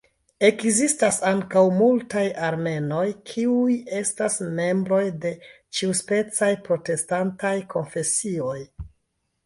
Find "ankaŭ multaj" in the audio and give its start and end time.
1.31-2.23